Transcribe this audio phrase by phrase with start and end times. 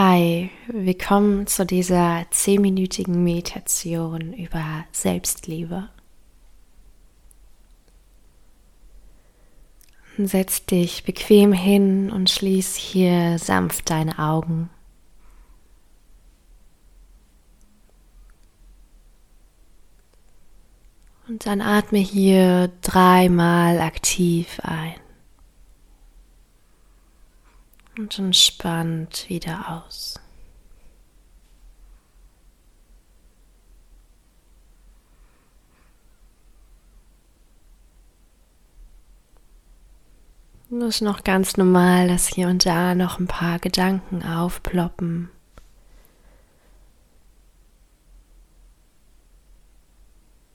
[0.00, 5.88] Hi, willkommen zu dieser zehnminütigen Meditation über Selbstliebe.
[10.16, 14.70] Setz dich bequem hin und schließ hier sanft deine Augen.
[21.26, 25.07] Und dann atme hier dreimal aktiv ein.
[27.98, 30.20] Und entspannt wieder aus.
[40.70, 45.30] Das ist noch ganz normal, dass hier und da noch ein paar Gedanken aufploppen.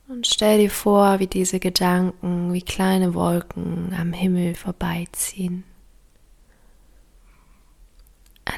[0.08, 5.66] Und stell dir vor, wie diese Gedanken wie kleine Wolken am Himmel vorbeiziehen.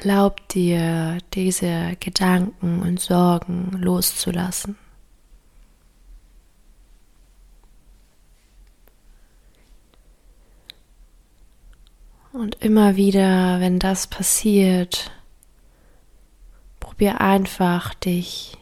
[0.06, 4.78] Erlaub dir, diese Gedanken und Sorgen loszulassen.
[12.32, 15.10] Und immer wieder, wenn das passiert,
[16.78, 18.56] probier einfach dich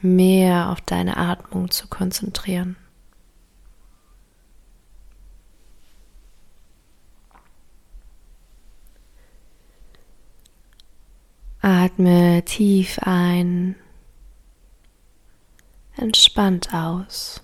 [0.00, 2.76] mehr auf deine Atmung zu konzentrieren.
[11.66, 13.74] Atme tief ein,
[15.96, 17.42] entspannt aus.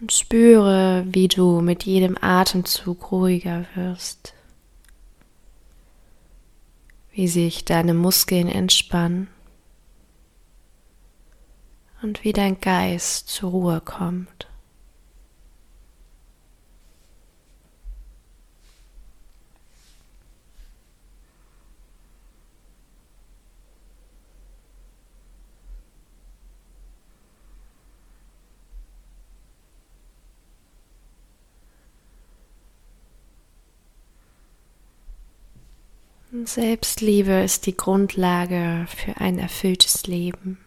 [0.00, 4.34] Und spüre, wie du mit jedem Atemzug ruhiger wirst
[7.12, 9.28] wie sich deine Muskeln entspannen
[12.02, 14.49] und wie dein Geist zur Ruhe kommt.
[36.46, 40.58] Selbstliebe ist die Grundlage für ein erfülltes Leben.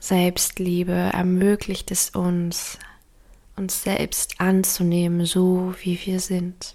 [0.00, 2.78] Selbstliebe ermöglicht es uns,
[3.56, 6.74] uns selbst anzunehmen, so wie wir sind.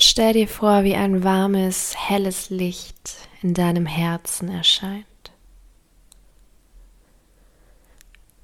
[0.00, 5.04] Und stell dir vor, wie ein warmes, helles Licht in deinem Herzen erscheint.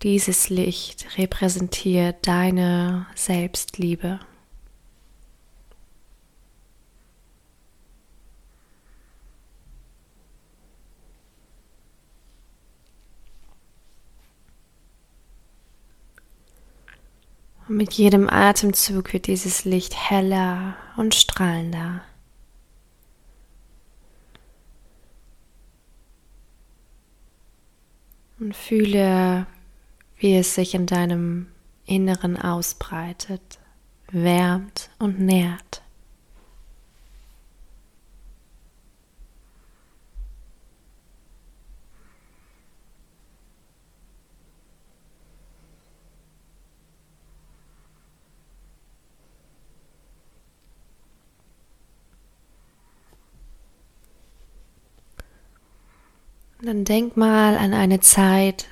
[0.02, 4.20] Dieses Licht repräsentiert deine Selbstliebe.
[17.68, 22.02] Und mit jedem Atemzug wird dieses Licht heller und strahlender.
[28.38, 29.46] Und fühle,
[30.18, 31.48] wie es sich in deinem
[31.86, 33.58] Inneren ausbreitet,
[34.10, 35.65] wärmt und nährt.
[56.66, 58.66] Dann denk mal an eine Zeit,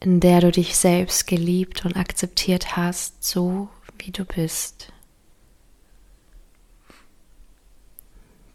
[0.00, 3.68] in der du dich selbst geliebt und akzeptiert hast, so
[3.98, 4.90] wie du bist.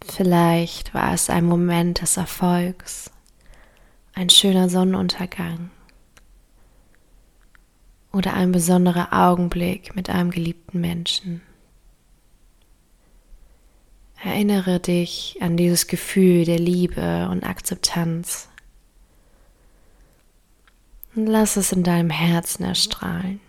[0.04, 3.08] Vielleicht war es ein Moment des Erfolgs,
[4.14, 5.70] ein schöner Sonnenuntergang
[8.12, 11.40] oder ein besonderer Augenblick mit einem geliebten Menschen.
[14.24, 18.48] Erinnere dich an dieses Gefühl der Liebe und Akzeptanz.
[21.14, 23.40] Und lass es in deinem Herzen erstrahlen.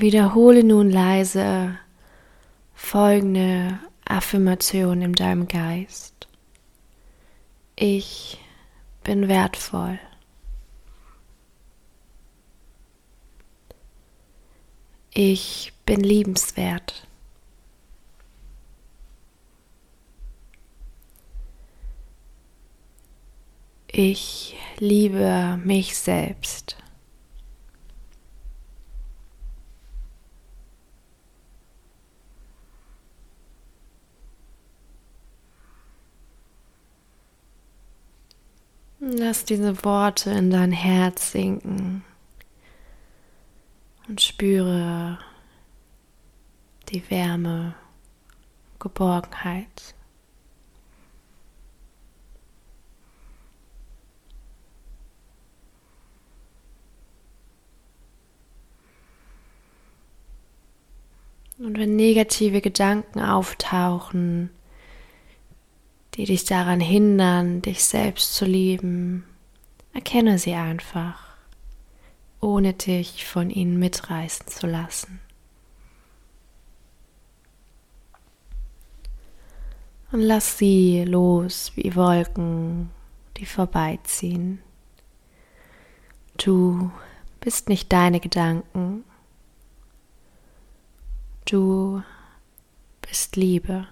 [0.00, 1.78] Wiederhole nun leise
[2.74, 6.28] folgende Affirmation in deinem Geist.
[7.76, 8.38] Ich
[9.02, 9.98] bin wertvoll.
[15.12, 17.06] Ich bin liebenswert.
[23.86, 26.76] Ich liebe mich selbst.
[39.16, 42.02] Lass diese Worte in dein Herz sinken
[44.08, 45.20] und spüre
[46.88, 47.76] die Wärme,
[48.80, 49.94] Geborgenheit.
[61.58, 64.50] Und wenn negative Gedanken auftauchen,
[66.16, 69.24] die dich daran hindern, dich selbst zu lieben,
[69.92, 71.36] erkenne sie einfach,
[72.40, 75.20] ohne dich von ihnen mitreißen zu lassen.
[80.12, 82.90] Und lass sie los wie Wolken,
[83.36, 84.60] die vorbeiziehen.
[86.36, 86.92] Du
[87.40, 89.04] bist nicht deine Gedanken.
[91.46, 92.02] Du
[93.00, 93.88] bist Liebe.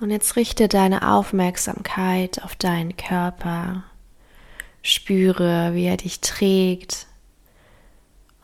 [0.00, 3.84] Und jetzt richte deine Aufmerksamkeit auf deinen Körper.
[4.82, 7.08] Spüre, wie er dich trägt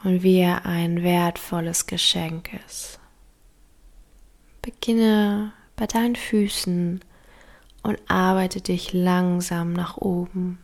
[0.02, 2.98] und wie er ein wertvolles Geschenk ist.
[4.62, 7.00] Beginne bei deinen Füßen
[7.82, 10.58] und arbeite dich langsam nach oben.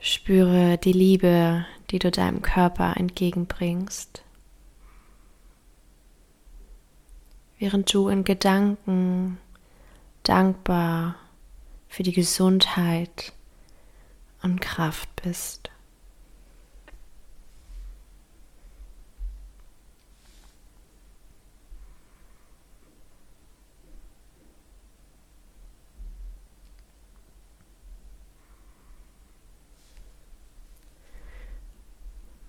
[0.00, 4.23] Spüre die Liebe, die du deinem Körper entgegenbringst.
[7.64, 9.38] Während du in Gedanken
[10.22, 11.16] dankbar
[11.88, 13.32] für die Gesundheit
[14.42, 15.70] und Kraft bist.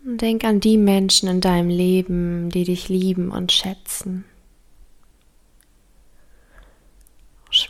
[0.03, 4.25] Denk an die Menschen in deinem Leben, die dich lieben und schätzen.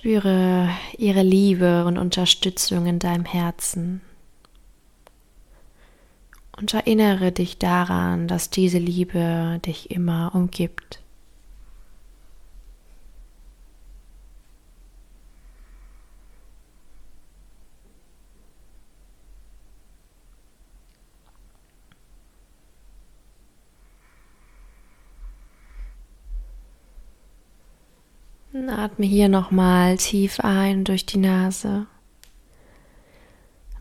[0.06, 0.70] Spüre
[1.00, 4.02] ihre Liebe und Unterstützung in deinem Herzen.
[6.56, 11.02] Und erinnere dich daran, dass diese Liebe dich immer umgibt.
[28.56, 31.88] Atme hier nochmal tief ein durch die Nase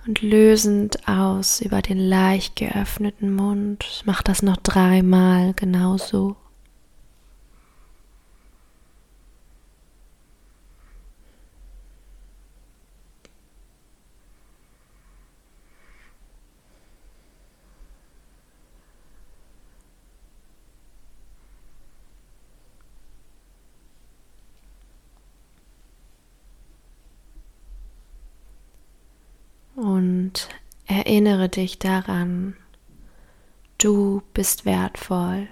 [0.05, 4.03] und lösend aus über den leicht geöffneten Mund.
[4.05, 6.37] Mach das noch dreimal genauso.
[29.77, 30.49] und
[30.87, 32.57] erinnere dich daran,
[33.79, 35.49] du bist wertvoll,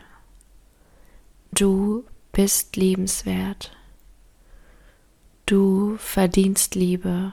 [1.52, 3.76] du bist liebenswert,
[5.46, 7.32] du verdienst Liebe,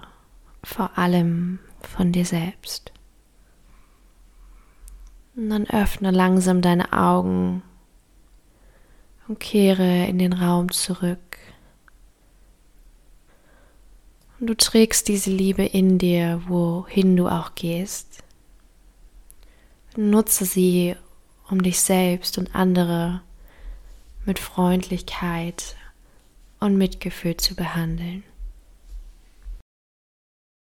[0.63, 2.91] vor allem von dir selbst.
[5.35, 7.63] Und dann öffne langsam deine Augen
[9.27, 11.38] und kehre in den Raum zurück.
[14.39, 18.23] Und du trägst diese Liebe in dir, wohin du auch gehst.
[19.97, 20.95] Nutze sie,
[21.49, 23.21] um dich selbst und andere
[24.25, 25.75] mit Freundlichkeit
[26.59, 28.23] und Mitgefühl zu behandeln.